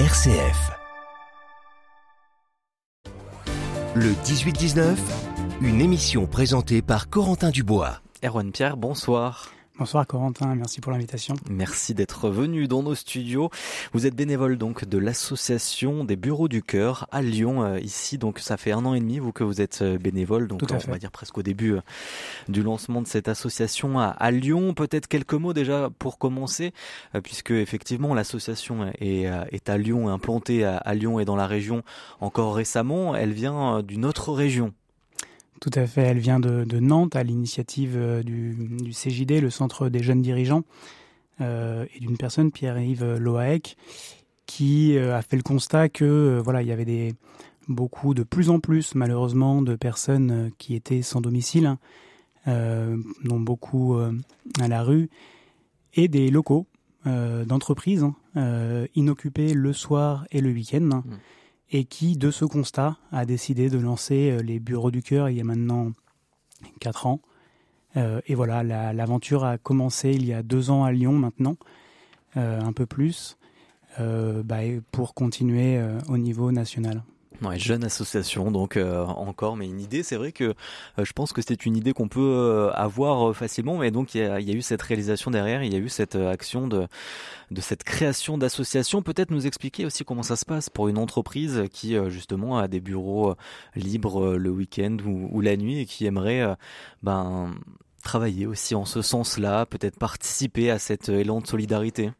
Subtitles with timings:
[0.00, 0.72] RCF.
[3.94, 4.96] Le 18-19,
[5.60, 8.00] une émission présentée par Corentin Dubois.
[8.24, 9.52] Erwan Pierre, bonsoir.
[9.76, 11.34] Bonsoir Corentin, merci pour l'invitation.
[11.50, 13.50] Merci d'être venu dans nos studios.
[13.92, 18.38] Vous êtes bénévole donc de l'association des bureaux du cœur à Lyon euh, ici donc
[18.38, 20.98] ça fait un an et demi vous que vous êtes euh, bénévole donc on va
[20.98, 21.80] dire presque au début euh,
[22.46, 24.74] du lancement de cette association à, Lyon.
[24.74, 26.72] Peut-être quelques mots déjà pour commencer
[27.24, 31.82] puisque effectivement l'association est, est à Lyon implantée à Lyon et dans la région
[32.20, 33.16] encore récemment.
[33.16, 34.72] Elle vient d'une autre région
[35.60, 36.02] tout à fait.
[36.02, 38.56] Elle vient de, Nantes à l'initiative euh, du,
[38.90, 40.64] CJD, le Centre des jeunes dirigeants,
[41.40, 43.76] euh, et d'une personne, Pierre-Yves Loaec,
[44.46, 47.14] qui euh, a fait le constat que voilà, il y avait des
[47.66, 51.78] beaucoup de plus en plus malheureusement de personnes qui étaient sans domicile,
[52.46, 53.96] dont beaucoup
[54.60, 55.08] à la rue,
[55.94, 56.66] et des locaux
[57.06, 58.04] d'entreprises
[58.94, 60.80] inoccupés le soir et le week-end.
[60.82, 61.02] Mmh
[61.74, 65.36] et qui, de ce constat, a décidé de lancer euh, les Bureaux du Cœur il
[65.36, 65.90] y a maintenant
[66.78, 67.20] 4 ans.
[67.96, 68.62] Euh, et voilà,
[68.92, 71.56] l'aventure a commencé il y a deux ans à Lyon maintenant,
[72.36, 73.36] euh, un peu plus,
[73.98, 74.58] bah,
[74.92, 77.04] pour continuer au niveau national.
[77.42, 80.02] Ouais, jeune association, donc euh, encore, mais une idée.
[80.04, 80.54] C'est vrai que
[80.98, 84.20] euh, je pense que c'est une idée qu'on peut euh, avoir facilement, mais donc il
[84.20, 86.86] y, a, eu cette réalisation derrière, il y a eu cette action de,
[87.50, 89.02] de cette création d'association.
[89.02, 92.80] Peut-être nous expliquer aussi comment ça se passe pour une entreprise qui justement a des
[92.80, 93.34] bureaux
[93.74, 96.56] libres le week-end ou, ou, la nuit et qui aimerait
[97.02, 97.54] ben
[98.02, 102.12] travailler aussi en ce sens-là, peut-être participer à cet élan de solidarité.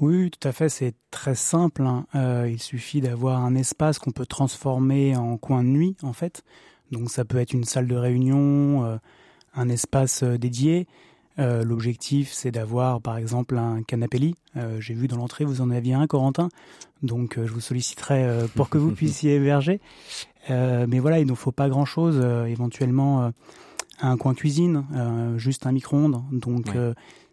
[0.00, 1.82] Oui, tout à fait, c'est très simple.
[1.82, 2.06] Hein.
[2.14, 6.44] Euh, il suffit d'avoir un espace qu'on peut transformer en coin de nuit, en fait.
[6.92, 8.96] Donc ça peut être une salle de réunion, euh,
[9.54, 10.86] un espace euh, dédié.
[11.40, 14.34] L'objectif, c'est d'avoir, par exemple, un canapé lit.
[14.80, 16.48] J'ai vu dans l'entrée, vous en aviez un, Corentin.
[17.04, 19.80] Donc je vous solliciterai pour que vous puissiez héberger.
[20.48, 22.16] mais voilà, il ne faut pas grand-chose.
[22.48, 23.30] éventuellement,
[24.00, 24.84] un coin cuisine,
[25.36, 26.22] juste un micro-ondes.
[26.32, 26.66] Donc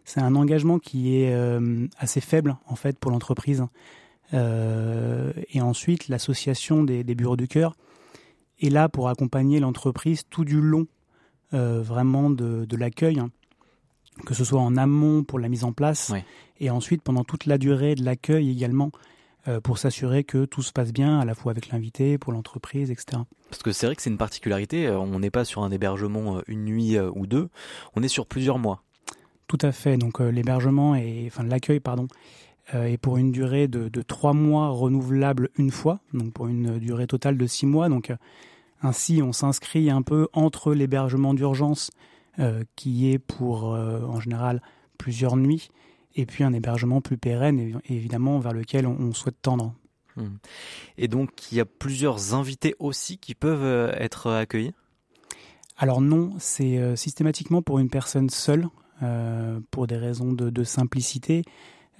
[0.06, 3.66] c'est un engagement qui est euh, assez faible en fait pour l'entreprise.
[4.32, 7.76] Euh, et ensuite, l'association des, bureaux du cœur
[8.60, 10.86] est là pour accompagner l'entreprise tout du long,
[11.54, 13.30] euh, vraiment de, l'accueil, hein.
[14.24, 16.12] que ce soit en amont pour la mise en place,
[16.60, 18.92] et ensuite pendant toute la durée de l'accueil également,
[19.62, 23.22] pour s'assurer que tout se passe bien, à la fois avec l'invité, pour l'entreprise, etc.
[23.50, 26.64] Parce que c'est vrai que c'est une particularité, on n'est pas sur un hébergement une
[26.64, 27.48] nuit ou deux,
[27.94, 28.82] on est sur plusieurs mois.
[29.46, 29.96] Tout à fait.
[29.96, 32.08] Donc euh, l'hébergement et enfin l'accueil pardon
[32.74, 37.06] euh, est pour une durée de, trois mois renouvelable une fois, donc pour une durée
[37.06, 37.88] totale de six mois.
[37.88, 38.16] Donc euh,
[38.82, 41.90] ainsi on s'inscrit un peu entre l'hébergement d'urgence
[42.74, 44.60] qui est pour en général
[44.98, 45.70] plusieurs nuits
[46.16, 49.74] et puis un hébergement plus pérenne évidemment vers lequel on, souhaite tendre.
[50.16, 50.26] Mmh.
[50.98, 54.72] Et donc il y a plusieurs invités aussi qui peuvent être accueillis?
[55.78, 58.68] Alors non, c'est systématiquement pour une personne seule.
[59.02, 61.42] Euh, pour des raisons de, simplicité.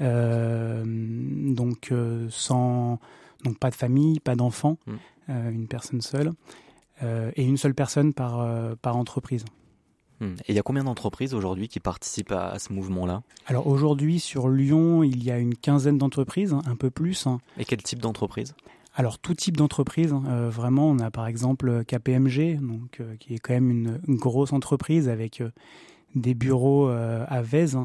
[0.00, 2.98] Euh, donc euh, sans
[3.44, 5.50] donc pas de famille, pas d'enfants, mm.
[5.50, 6.32] une personne seule
[7.02, 8.48] et une seule personne par
[8.78, 9.44] par entreprise.
[10.20, 10.34] Mm.
[10.46, 13.22] Et il y a combien d'entreprises aujourd'hui qui participent à, ce mouvement-là?
[13.46, 17.26] Alors aujourd'hui sur Lyon, il y a une quinzaine d'entreprises, un peu plus.
[17.58, 18.54] Et quel type d'entreprise?
[18.94, 23.70] Alors tout type d'entreprise, vraiment, on a par exemple KPMG, donc qui est quand même
[23.70, 25.42] une, une grosse entreprise avec
[26.16, 27.78] des bureaux euh, à Vèze.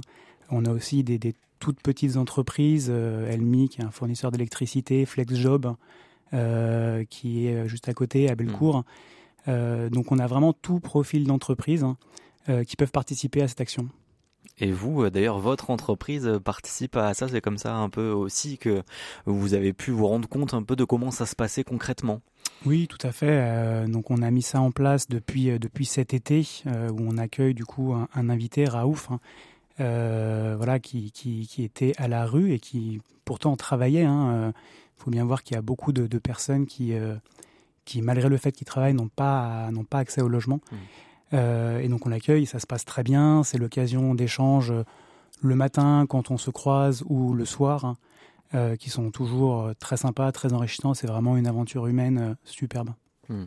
[0.49, 1.19] On a aussi des,
[1.59, 5.75] toutes petites entreprises, euh, Elmi qui est un fournisseur d'électricité, FlexJob
[6.33, 8.83] euh, qui est juste à côté à Bellecour.
[9.47, 9.89] Mmh.
[9.89, 11.97] donc on a vraiment tout profil d'entreprise hein,
[12.67, 13.89] qui peuvent participer à cette action.
[14.59, 17.27] Et vous, d'ailleurs, votre entreprise participe à ça.
[17.27, 18.83] C'est comme ça un peu aussi que
[19.25, 22.21] vous avez pu vous rendre compte un peu de comment ça se passait concrètement.
[22.65, 23.39] Oui, tout à fait.
[23.41, 26.99] Euh, donc on a mis ça en place depuis euh, depuis cet été euh, où
[26.99, 29.19] on accueille du coup un, invité Raouf, hein,
[30.57, 34.03] voilà qui, qui, qui était à la rue et qui pourtant travaillait.
[34.03, 34.53] Il hein,
[34.95, 36.93] faut bien voir qu'il y a beaucoup de, personnes qui
[37.83, 40.59] qui malgré le fait qu'ils travaillent n'ont pas n'ont pas accès au logement.
[40.71, 40.75] Mmh.
[41.33, 43.43] Et donc on l'accueille, ça se passe très bien.
[43.43, 44.73] C'est l'occasion d'échanges
[45.41, 47.85] le matin quand on se croise ou le soir.
[47.85, 47.97] Hein.
[48.53, 50.93] Euh, qui sont toujours euh, très sympas, très enrichissants.
[50.93, 52.89] C'est vraiment une aventure humaine euh, superbe.
[53.29, 53.45] Hmm.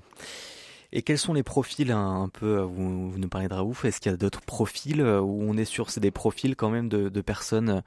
[0.93, 3.85] Et quels sont les profils hein, un peu vous, nous parlez de Raouf.
[3.85, 6.89] Est-ce qu'il y a d'autres profils où on est sûr c'est des profils quand même
[6.89, 7.83] de personnes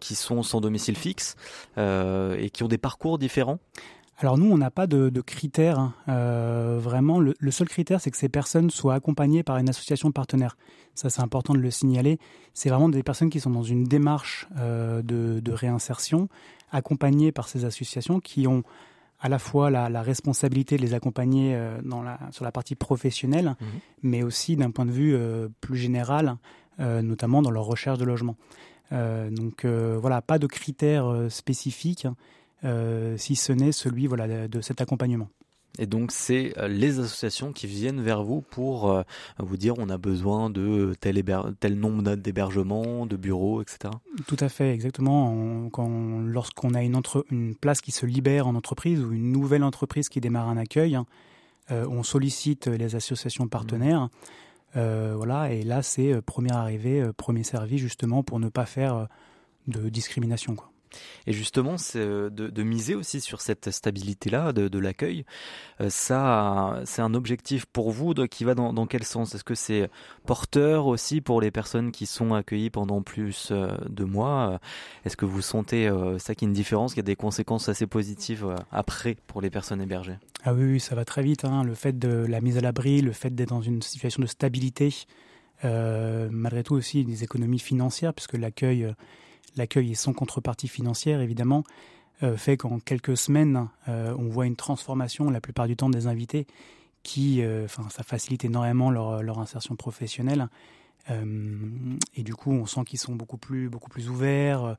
[0.00, 1.36] qui sont sans domicile fixe
[1.76, 3.60] et qui ont des parcours différents?
[4.18, 5.78] Alors nous, on n'a pas de, critères.
[5.78, 5.94] Hein.
[6.08, 10.56] Euh, vraiment, le, seul critère, c'est que ces personnes soient accompagnées par une association partenaire.
[10.94, 12.18] Ça, c'est important de le signaler.
[12.52, 16.28] C'est vraiment des personnes qui sont dans une démarche euh, de, réinsertion,
[16.70, 18.62] accompagnées par ces associations qui ont
[19.20, 23.56] à la fois la, responsabilité de les accompagner euh, dans la, sur la partie professionnelle,
[23.58, 23.64] mmh.
[24.02, 25.18] mais aussi d'un point de vue
[25.60, 26.36] plus général,
[26.78, 28.36] notamment dans leur recherche de logement.
[28.90, 32.06] donc voilà, pas de critères spécifiques.
[32.64, 35.28] Euh, si ce n'est celui voilà, de cet accompagnement.
[35.78, 39.02] Et donc c'est euh, les associations qui viennent vers vous pour euh,
[39.38, 41.22] vous dire on a besoin de tel,
[41.58, 43.90] tel nombre d'hébergements, de bureaux, etc.
[44.26, 45.68] Tout à fait, exactement.
[46.24, 47.00] lorsqu'on a une,
[47.30, 50.94] une, place qui se libère en entreprise ou une nouvelle entreprise qui démarre un accueil,
[50.94, 51.06] hein,
[51.70, 54.08] on sollicite les associations partenaires.
[54.74, 59.08] voilà, et là c'est première arrivée, premier servi justement pour ne pas faire
[59.66, 60.54] de discrimination.
[60.54, 60.70] Quoi.
[61.26, 65.24] Et justement, euh, de, miser aussi sur cette stabilité-là de, l'accueil.
[65.80, 69.34] Euh, ça, c'est un objectif pour vous qui va dans, quel sens?
[69.34, 69.90] Est-ce que c'est
[70.26, 74.60] porteur aussi pour les personnes qui sont accueillies pendant plus euh, de mois?
[75.04, 77.86] Est-ce que vous sentez ça qui est une différence, qu'il y a des conséquences assez
[77.86, 80.16] positives après pour les personnes hébergées?
[80.44, 81.44] Ah oui, ça va très vite.
[81.44, 81.64] Hein.
[81.64, 84.94] Le fait de la mise à l'abri, le fait d'être dans une situation de stabilité,
[85.62, 88.94] malgré tout aussi des économies financières, puisque l'accueil
[89.56, 91.64] l'accueil et sans contrepartie financière évidemment,
[92.22, 96.06] euh, fait qu'en quelques semaines, euh, on voit une transformation la plupart du temps des
[96.06, 96.46] invités
[97.02, 100.48] qui, euh, enfin, ça facilite énormément leur, leur insertion professionnelle.
[101.10, 104.76] et du coup, on sent qu'ils sont beaucoup plus, beaucoup plus ouverts,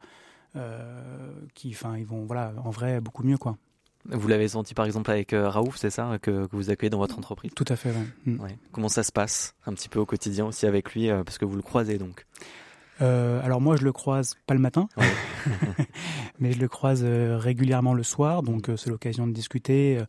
[1.54, 3.58] qui, enfin, ils vont, voilà, en vrai, beaucoup mieux, quoi.
[4.06, 7.18] Vous l'avez senti par exemple avec Raouf, c'est ça, que, que, vous accueillez dans votre
[7.18, 7.52] entreprise?
[7.56, 7.92] Tout à fait,
[8.26, 8.34] oui.
[8.34, 8.48] Mm.
[8.72, 11.56] Comment ça se passe un petit peu au quotidien aussi avec lui, parce que vous
[11.56, 12.26] le croisez donc?
[13.02, 14.88] Euh, alors moi, je le croise pas le matin,
[16.40, 18.44] mais je le croise euh, régulièrement le soir.
[18.44, 20.02] Donc euh, c'est l'occasion de discuter,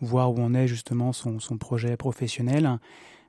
[0.00, 2.78] voir où on est justement son, son projet professionnel.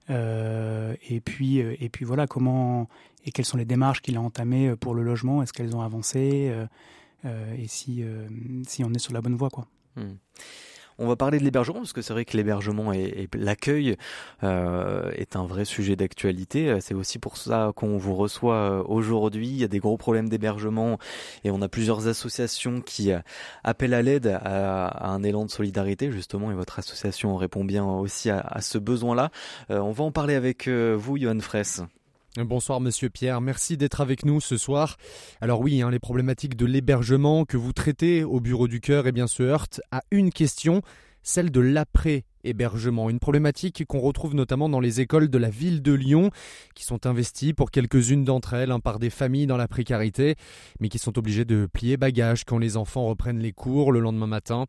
[0.09, 2.89] et puis et puis voilà comment
[3.25, 5.43] et quelles sont les démarches qu'il a entamées pour le logement?
[5.43, 6.51] Est-ce qu'elles ont avancé?
[7.25, 8.03] Et si
[8.67, 9.67] si on est sur la bonne voie quoi.
[9.95, 10.15] Hmm.
[10.99, 13.97] On va parler de l'hébergement parce que c'est vrai que l'hébergement et, l'accueil
[14.43, 16.79] euh, est un vrai sujet d'actualité.
[16.81, 19.47] C'est aussi pour ça qu'on vous reçoit euh, aujourd'hui.
[19.47, 20.97] Il y a des gros problèmes d'hébergement
[21.43, 23.19] et on a plusieurs associations qui euh,
[23.63, 28.29] appellent à l'aide à, un élan de solidarité justement et votre association répond bien aussi
[28.29, 29.29] à, ce besoin-là.
[29.69, 31.81] on va en parler avec vous, Johan Fraisse.
[32.37, 34.97] Bonsoir Monsieur Pierre, merci d'être avec nous ce soir.
[35.39, 39.11] Alors oui, hein, les problématiques de l'hébergement que vous traitez au Bureau du Cœur eh
[39.11, 40.81] bien, se heurtent à une question,
[41.21, 45.81] celle de l'après hébergement, une problématique qu'on retrouve notamment dans les écoles de la ville
[45.81, 46.29] de Lyon,
[46.75, 50.35] qui sont investies pour quelques-unes d'entre elles hein, par des familles dans la précarité,
[50.79, 54.27] mais qui sont obligées de plier bagages quand les enfants reprennent les cours le lendemain
[54.27, 54.65] matin.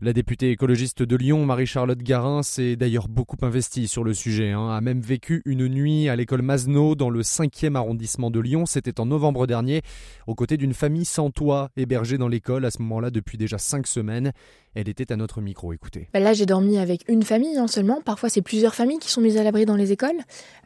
[0.00, 4.70] La députée écologiste de Lyon, Marie-Charlotte Garin, s'est d'ailleurs beaucoup investie sur le sujet, hein,
[4.70, 9.00] a même vécu une nuit à l'école Masneau dans le 5e arrondissement de Lyon, c'était
[9.00, 9.82] en novembre dernier,
[10.26, 13.86] aux côtés d'une famille sans toit hébergée dans l'école à ce moment-là depuis déjà cinq
[13.86, 14.32] semaines.
[14.74, 16.08] Elle était à notre micro, écoutez.
[16.12, 18.00] Bah là, j'ai dormi avec une famille hein, seulement.
[18.00, 20.18] Parfois, c'est plusieurs familles qui sont mises à l'abri dans les écoles.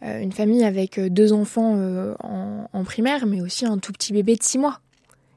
[0.02, 4.14] Euh, une famille avec euh, deux enfants euh, en, primaire, mais aussi un tout petit
[4.14, 4.80] bébé de six mois.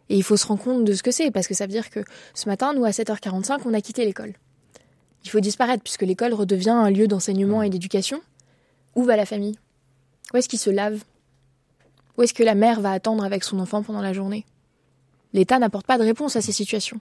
[0.07, 1.89] Et il faut se rendre compte de ce que c'est, parce que ça veut dire
[1.89, 2.00] que
[2.33, 4.33] ce matin, nous, à 7h45, on a quitté l'école.
[5.25, 8.21] Il faut disparaître, puisque l'école redevient un lieu d'enseignement et d'éducation.
[8.95, 9.57] Où va la famille?
[10.33, 11.03] Où est-ce qu'il se lave
[12.18, 14.45] Où est-ce que la mère va attendre avec son enfant pendant la journée?
[15.33, 17.00] L'État n'apporte pas de réponse à ces situations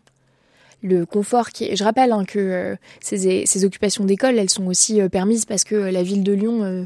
[0.82, 5.08] le confort qui je rappelle hein, que euh, ces, occupations d'école elles sont aussi euh,
[5.08, 6.84] permises parce que la ville de Lyon euh,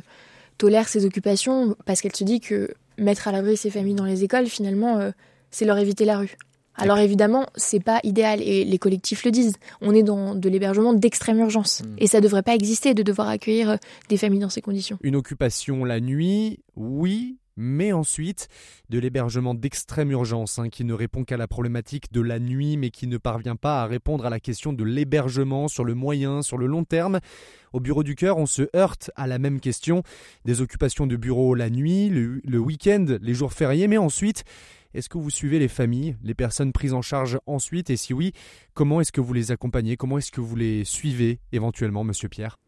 [0.59, 4.25] tolère ces occupations parce qu'elle se dit que mettre à l'abri ces familles dans les
[4.25, 5.13] écoles finalement
[5.51, 6.37] c'est leur éviter la rue
[6.77, 9.55] alors évidemment, c'est pas idéal et les collectifs le disent.
[9.81, 11.95] On est dans de l'hébergement d'extrême urgence hmm.
[11.99, 14.99] et ça devrait pas exister de devoir accueillir des familles dans ces conditions.
[15.03, 18.49] Une occupation la nuit, oui, mais ensuite
[18.89, 22.91] de l'hébergement d'extrême urgence hein, qui ne répond qu'à la problématique de la nuit mais
[22.91, 26.59] qui ne parvient pas à répondre à la question de l'hébergement sur le moyen, sur
[26.59, 27.21] le long terme.
[27.73, 30.03] Au bureau du cœur, on se heurte à la même question,
[30.45, 34.45] des occupations de bureau la nuit, le, le week-end, les jours fériés, mais ensuite,
[34.95, 37.91] est-ce que vous suivez les familles, les personnes prises en charge ensuite?
[37.91, 38.33] Et si oui,
[38.75, 39.97] comment est-ce que vous les accompagnez?
[39.97, 42.59] Comment est-ce que vous les suivez éventuellement, monsieur Pierre?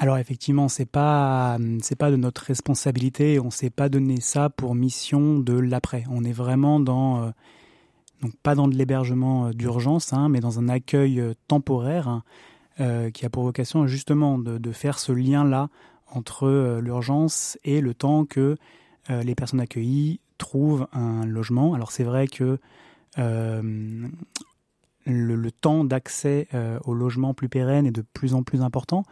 [0.00, 1.58] Alors effectivement, c'est pas
[1.98, 3.40] pas de notre responsabilité.
[3.40, 6.04] On s'est pas donné ça pour mission de l'après.
[6.08, 7.30] On est vraiment dans euh,
[8.22, 12.22] donc pas dans de l'hébergement euh, d'urgence, hein, mais dans un accueil euh, temporaire hein,
[13.12, 15.68] qui a pour vocation justement de, faire ce lien là
[16.06, 18.56] entre l'urgence et le temps que
[19.08, 21.74] les personnes accueillies trouvent un logement.
[21.74, 22.60] Alors c'est vrai que
[23.16, 24.10] le,
[25.60, 26.46] temps d'accès
[26.84, 29.02] au logement plus pérenne est de plus en plus important.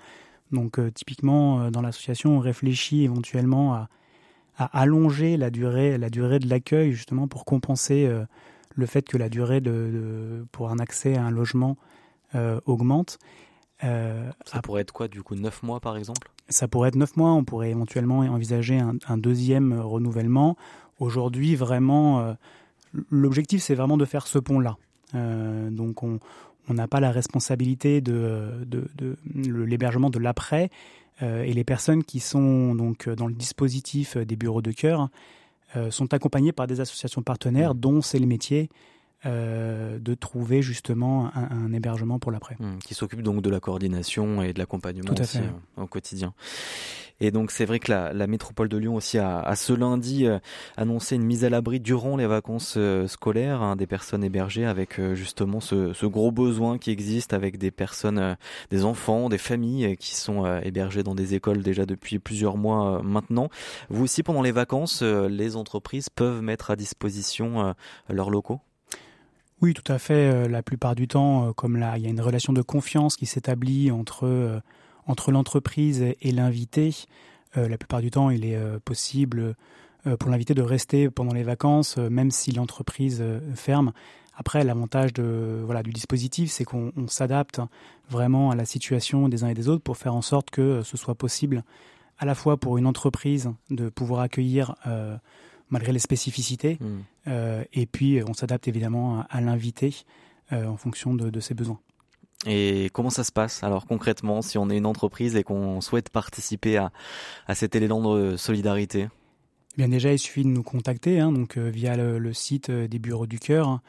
[0.56, 3.88] Donc typiquement dans l'association on réfléchit éventuellement à,
[4.58, 8.10] allonger la durée, la durée de l'accueil justement pour compenser
[8.74, 11.76] le fait que la durée de, pour un accès à un logement
[12.64, 13.18] augmente.
[13.80, 16.30] ça pourrait être quoi du coup 9 mois par exemple?
[16.48, 20.56] Ça pourrait être neuf mois, on pourrait éventuellement envisager un, deuxième renouvellement.
[21.00, 22.34] Aujourd'hui, vraiment, euh,
[23.10, 24.76] l'objectif, c'est vraiment de faire ce pont-là.
[25.14, 26.20] Euh, donc, on
[26.74, 30.70] n'a pas la responsabilité de, de, l'hébergement de l'après.
[31.22, 35.08] Euh, et les personnes qui sont donc dans le dispositif des bureaux de cœur
[35.90, 37.80] sont accompagnées par des associations partenaires, mmh.
[37.80, 38.70] dont c'est le métier.
[39.24, 42.54] Euh, de trouver justement un, hébergement pour l'après.
[42.60, 46.34] Mmh, qui s'occupe donc de la coordination et de l'accompagnement aussi euh, au quotidien.
[47.18, 50.38] Et donc c'est vrai que la, métropole de Lyon aussi a, ce lundi euh,
[50.76, 55.60] annoncé une mise à l'abri durant les vacances scolaires hein, des personnes hébergées avec justement
[55.60, 58.36] ce, gros besoin qui existe avec des personnes,
[58.70, 63.48] des enfants, des familles qui sont hébergées dans des écoles déjà depuis plusieurs mois maintenant.
[63.88, 67.74] Vous aussi pendant les vacances, les entreprises peuvent mettre à disposition
[68.10, 68.60] leurs locaux?
[69.62, 70.30] Oui, tout à fait.
[70.30, 73.16] Euh, la plupart du temps, euh, comme là, il y a une relation de confiance
[73.16, 74.60] qui s'établit entre, euh,
[75.06, 76.94] entre l'entreprise et l'invité.
[77.54, 79.54] la plupart du temps, il est possible
[80.18, 83.92] pour l'invité de rester pendant les vacances, même si l'entreprise ferme.
[84.34, 87.62] Après, l'avantage de, voilà, du dispositif, c'est qu'on s'adapte
[88.10, 90.98] vraiment à la situation des uns et des autres pour faire en sorte que ce
[90.98, 91.64] soit possible
[92.18, 94.74] à la fois pour une entreprise de pouvoir accueillir
[95.70, 96.76] malgré les spécificités.
[96.78, 97.00] Hmm.
[97.26, 99.94] Euh, et puis, on s'adapte évidemment à, l'invité
[100.52, 101.80] euh, en fonction de, ses besoins.
[102.46, 106.10] Et comment ça se passe alors concrètement si on est une entreprise et qu'on souhaite
[106.10, 106.92] participer à,
[107.46, 109.08] à cet élan de solidarité?
[109.74, 112.98] Eh Bien déjà, il suffit de nous contacter hein, donc euh, via le, site des
[112.98, 113.80] bureaux du cœur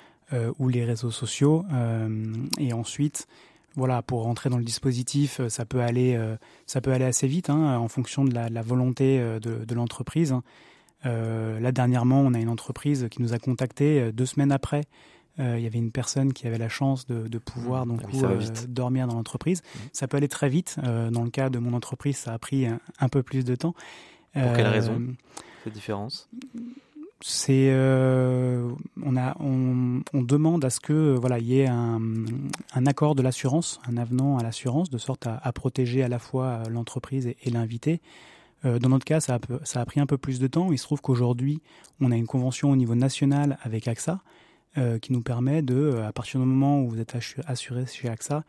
[0.59, 1.63] ou les réseaux sociaux.
[2.59, 3.27] et ensuite,
[3.77, 6.19] voilà, pour rentrer dans le dispositif, ça peut aller,
[6.65, 10.35] ça peut aller assez vite hein, en fonction de la, volonté de, de l'entreprise.
[11.05, 14.83] Euh, là, dernièrement, on a une entreprise qui nous a contactés euh, deux semaines après.
[15.39, 17.89] Euh, il y avait une personne qui avait la chance de, pouvoir mmh.
[17.89, 19.61] donc dormir dans l'entreprise.
[19.61, 19.79] Mmh.
[19.93, 20.77] Ça peut aller très vite.
[20.83, 23.75] dans le cas de mon entreprise, ça a pris un, peu plus de temps.
[24.33, 24.99] Pour quelle raison
[25.63, 26.27] cette différence?
[27.21, 33.21] C'est on a on, demande à ce que voilà il y ait un, accord de
[33.21, 38.01] l'assurance, un avenant à l'assurance de sorte à, protéger à la fois l'entreprise et l'invité.
[38.67, 39.39] Euh, dans notre cas, ça
[39.75, 40.71] a, pris un peu plus de temps.
[40.71, 41.61] Il se trouve qu'aujourd'hui,
[41.99, 44.19] on a une convention au niveau national avec AXA
[44.77, 47.15] euh, qui nous permet de, euh, à partir du moment où vous êtes
[47.47, 48.43] assuré chez AXA,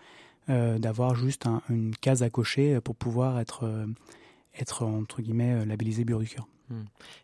[0.49, 3.87] d'avoir juste une case à cocher pour pouvoir être,
[4.59, 6.49] être entre guillemets, labellisé Bureau du Cœur.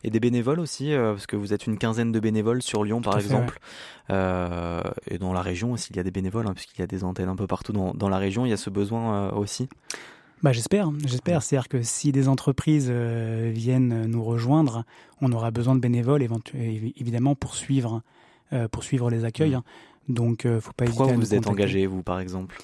[0.03, 3.17] Et des bénévoles aussi, parce que vous êtes une quinzaine de bénévoles sur Lyon par
[3.17, 3.61] exemple,
[4.11, 7.03] et dans la région aussi il y a des bénévoles, hein, puisqu'il y a des
[7.03, 9.71] antennes un peu partout dans, dans la région, il y a ce besoin aussi?
[10.45, 11.43] Bah, j'espère, j'espère.
[11.43, 14.85] C'est-à-dire que si des entreprises euh, viennent nous rejoindre,
[15.23, 16.23] on aura besoin de bénévoles
[16.53, 18.03] évidemment pour suivre,
[18.53, 19.53] euh, pour suivre les accueils.
[19.53, 19.55] Mmh.
[19.55, 19.65] Hein.
[20.11, 22.63] Donc, euh, faut pas Pourquoi hésiter à vous êtes engagé, vous, par exemple?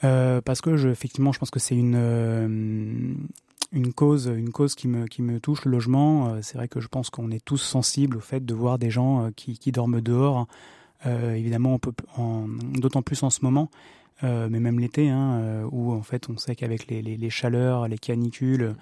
[0.00, 3.28] Parce que, je, effectivement, je pense que c'est une
[3.70, 6.42] une cause, une cause qui me qui me touche le logement.
[6.42, 9.30] c'est vrai que je pense qu'on est tous sensibles au fait de voir des gens
[9.36, 10.48] qui, qui dorment dehors.
[11.06, 11.78] évidemment,
[12.72, 13.70] d'autant plus en ce moment.
[14.24, 17.30] Euh, mais même l'été, hein, euh, où en fait on sait qu'avec les, les, les,
[17.30, 18.74] chaleurs, les canicules,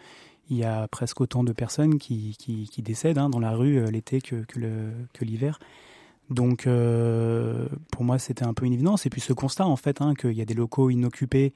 [0.48, 3.78] il y a presque autant de personnes qui, qui, qui décèdent hein, dans la rue
[3.78, 5.58] euh, l'été que, que l'hiver.
[6.30, 9.06] Donc pour moi c'était un peu une évidence.
[9.06, 11.52] Et puis ce constat en fait hein, qu'il y a des locaux inoccupés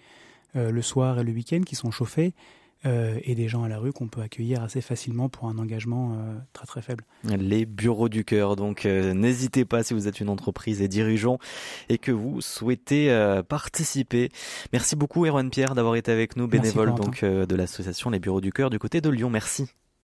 [0.54, 2.34] le soir et le week-end qui sont chauffés
[2.86, 6.14] euh, et des gens à la rue qu'on peut accueillir assez facilement pour un engagement
[6.14, 7.04] euh, très très faible.
[7.24, 11.38] Les bureaux du cœur, donc euh, n'hésitez pas si vous êtes une entreprise et dirigeant
[11.90, 13.10] et que vous souhaitez
[13.48, 14.30] participer.
[14.72, 18.52] Merci beaucoup Erwan Pierre d'avoir été avec nous, bénévole donc de l'association Les Bureaux du
[18.52, 19.30] cœur du côté de Lyon.
[19.30, 19.66] Merci.